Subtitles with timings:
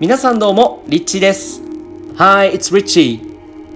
[0.00, 1.62] 皆さんどうも、リッチーです。
[2.16, 3.20] Hi, it's Richie.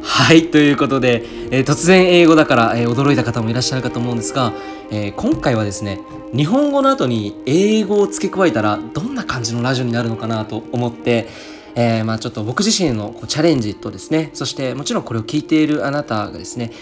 [0.02, 4.52] はい、ということで、えー突然英語だから、えー驚いた方もいらっしゃるかと思うんですが、
[4.90, 6.00] えー今回はですね、
[6.34, 11.28] 日本語の後に英語を付け加えたら、どんな感じのラジオになるのかなと思って、
[11.76, 16.72] えーまあちょっと僕自身のこうチャレンジとですね、そしてもちろんこれを聞いているあなたがですね、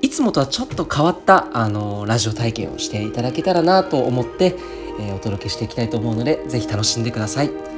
[0.00, 4.56] いつもとはちょっと変わったあのラジオ体験をしていただけたらなと思って、
[4.98, 7.75] えーお届けしていきたいと思うので、ぜひ楽しんでください。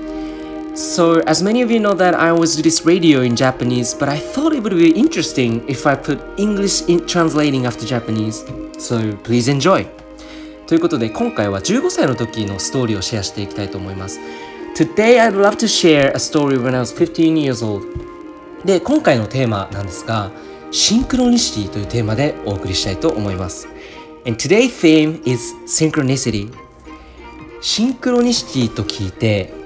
[0.78, 4.08] So, as many of you know that I always do this radio in Japanese, but
[4.08, 8.44] I thought it would be interesting if I put English in translating after Japanese.
[8.78, 9.88] So, please enjoy!
[10.68, 14.20] ということで、今回は15歳の時のストーリーをシェアしていきたいと思います。
[14.76, 17.84] Today, I'd love to share a story when I was 15 years old.
[18.64, 20.30] で、今回のテーマなんですが、
[20.70, 23.66] シンクロニシティというテーマでお送りしたいと思います。
[24.24, 26.52] And today's theme is synchronicity.
[27.60, 29.57] シンクロニシティと聞いて、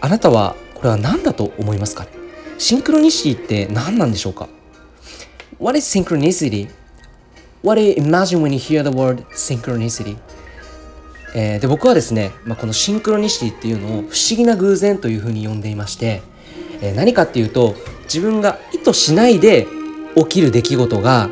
[0.00, 2.10] あなたはこれは何だと思いますかね？
[2.58, 4.48] シンクロニシティって何なんでしょうか
[5.58, 6.68] ？What is synchronicity?
[7.62, 10.16] What do you imagine when you hear the word synchronicity?
[11.34, 16.22] えーで僕はですね、まあ、このシンクロニシティっていうのを不思議な偶然というふうに呼んでいまして、
[16.80, 19.66] えー何かっていうと自分が意図しないで
[20.16, 21.30] 起きる出来事が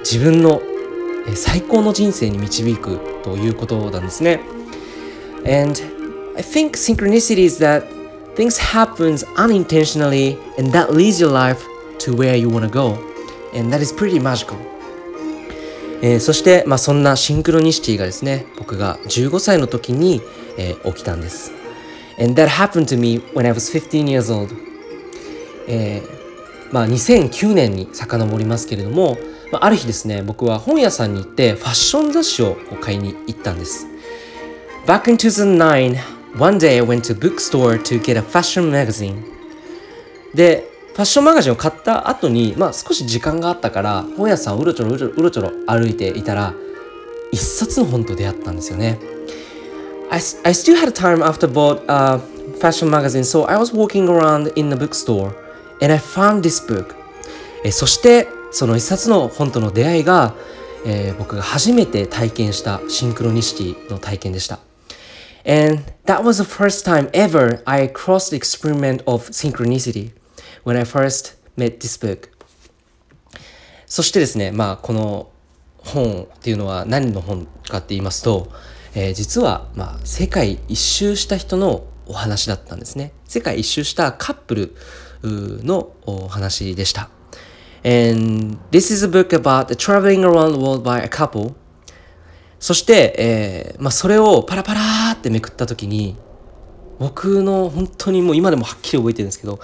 [0.00, 0.62] 自分の
[1.26, 4.40] えー最高の人生に導くということなんですね。
[5.46, 5.78] And
[6.36, 7.84] I think synchronicity is that
[8.34, 11.64] things happens unintentionally and that leads your life
[12.00, 12.98] to where you want to go.
[13.54, 14.56] And that is pretty magical.
[16.02, 20.20] えーそして、まあ、そんなシンクロニシティがですね、僕が15歳の時に、
[20.58, 21.52] えー起きたんです。
[22.18, 24.54] And that happened to me when I was 15 years old.
[25.68, 29.16] えーまあ、2009年に遡りますけれども、
[29.52, 33.86] まあ、ある日ですね、僕は本屋さんに行ってファッション雑誌を買いに行ったんです。
[34.86, 39.22] Back in 2009, one day I went to bookstore to get a fashion magazine.
[40.34, 46.54] で、ファッションマガジンを買った後に、まあ少し時間があったから、本屋さんをうろちょろうろうろちょろ歩いていたら、
[47.32, 48.98] 一冊の本と出会ったんですよね。
[50.10, 52.20] I, I still had time after bought a
[52.60, 55.32] fashion magazine, so I was walking around in the bookstore
[55.80, 56.94] and I found this book.
[57.64, 60.34] えそして、その一冊の本との出会いが、
[60.86, 64.58] えー僕が初めて体験したシンクロニシティの体験でした。
[65.46, 70.12] And that was the first time ever I crossed the experiment of synchronicity
[70.64, 72.30] when I first met this book.
[73.86, 75.30] そしてですね、まあ、この
[75.78, 78.50] 本っていうのは何の本かって言いますと、
[78.94, 83.12] えー実は、まあ、世界一周した人のお話だったんですね。
[83.26, 84.74] 世界一周したカップル
[85.22, 87.10] のお話でした。
[87.84, 91.54] And this is a book about traveling around the world by a couple
[92.58, 96.16] そして、えーまあ、それをパラパラーってめくった時に
[96.98, 99.60] 僕の本当にもう今でもはっきり覚えてるんですけど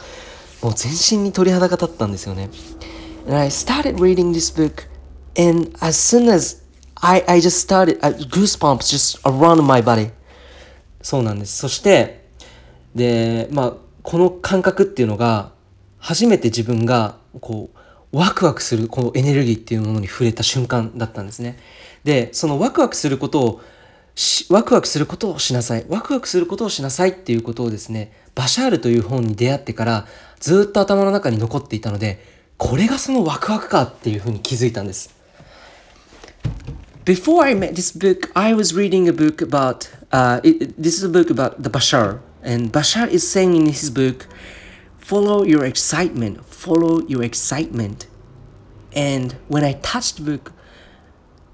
[0.62, 2.50] もう全身に鳥肌が立ったんですよね。
[3.26, 4.88] And I started reading this book
[5.38, 6.62] and as soon as
[6.96, 10.10] I, I just started, uh, goosebumps just around my body
[11.02, 11.56] そうなんです。
[11.56, 12.26] そして
[12.94, 13.72] でまあ
[14.02, 15.52] この感覚っていうのが
[15.98, 17.78] 初めて自分がこう
[18.12, 21.58] ワクワクするこのエネルギーっていうものに触れた瞬間だったんですね。
[22.04, 23.60] でそのワクワクすることを
[24.14, 30.06] しワクワクすることをしなさいワクワクすることをしなさいっていうことをですねバシャールという本に出会ってから
[30.40, 32.18] ずっと頭の中に残っていたので
[32.56, 35.14] これがそのワクワクかっていうふうに気づいたんです。
[37.06, 41.30] Before I met this book, I was reading a book about、uh, it, this is a book
[41.30, 44.26] about the Bashar, and Bashar is saying in his book,
[44.98, 46.44] "Follow your excitement.
[46.44, 48.06] Follow your excitement."
[48.94, 50.52] And when I touched the book,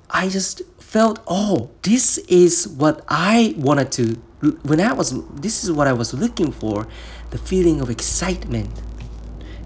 [0.08, 4.18] I just felt, "Oh, this is what I wanted to."
[4.64, 6.86] When I was, this is what I was looking for,
[7.30, 8.68] the feeling of excitement.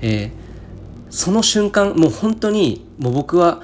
[0.01, 0.51] えー
[1.11, 3.63] その瞬間もう本当にもう僕は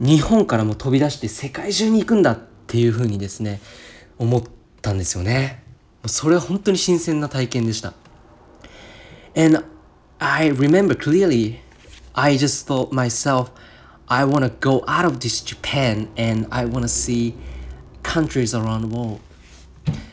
[0.00, 3.60] 日本からも飛び出して世界中に行くんだっていうふうにですね
[4.18, 4.42] 思っ
[4.80, 5.62] たんですよね
[6.06, 7.92] それは本当に新鮮な体験でした
[9.36, 9.62] And
[10.18, 11.58] I remember clearly
[12.14, 13.50] I just thought myself
[14.08, 17.34] I want to go out of this Japan and I want to see
[18.02, 19.20] countries around the world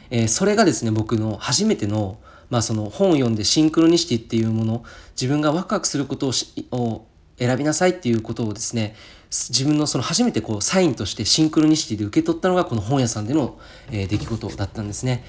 [0.10, 2.18] えーそれがですね僕の初めての,、
[2.50, 4.84] まあその本を読んでシンクロニシティっていうもの
[5.20, 7.06] 自分がワクワクすることをしを
[7.38, 8.96] 選びなさいっていうことをですね
[9.32, 13.60] 自分のその初めてこうサインとしてシンクロニシティで受け取ったのがこの本屋さんでの、
[13.92, 15.24] えー出来事だったんですね。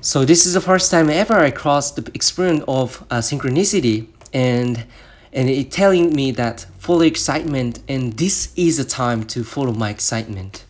[0.00, 4.84] So this is the first time ever I crossed the experience of uh, synchronicity and
[5.34, 9.90] and it telling me that follow excitement and this is the time to follow my
[9.94, 10.66] excitement.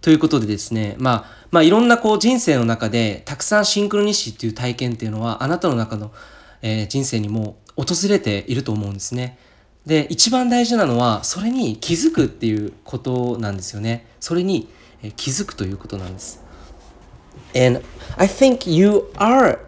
[0.00, 6.12] ということでですね、まあ、まあ、いろんなこう人生の中で、たくさんシンクロニシティという体験っていうのは、あなたの中の、
[6.62, 9.38] えー、人生にも訪れていると思うんですね。
[9.84, 14.06] で、一番大事なのは、それに気づくっていうことなんですよね。
[14.20, 14.68] それに
[15.16, 16.44] 気づくということなんです。
[17.56, 17.82] And
[18.16, 19.58] I think you are